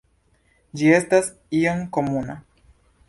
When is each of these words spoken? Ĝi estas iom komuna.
Ĝi 0.79 0.89
estas 0.99 1.29
iom 1.59 1.85
komuna. 1.99 2.39